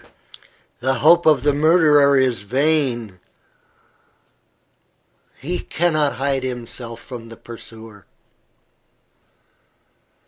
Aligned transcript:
The 0.79 0.95
hope 0.95 1.27
of 1.27 1.43
the 1.43 1.53
murderer 1.53 2.17
is 2.17 2.41
vain. 2.41 3.19
He 5.37 5.59
cannot 5.59 6.13
hide 6.13 6.41
himself 6.41 6.99
from 6.99 7.29
the 7.29 7.37
pursuer." 7.37 8.07